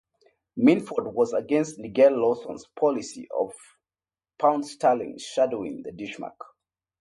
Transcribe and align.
Minford 0.57 1.13
was 1.13 1.31
against 1.33 1.77
Nigel 1.77 2.13
Lawson's 2.13 2.65
policy 2.75 3.27
of 3.37 3.53
pound 4.39 4.65
sterling 4.65 5.19
shadowing 5.19 5.83
the 5.83 5.91
Deutschmark. 5.91 6.37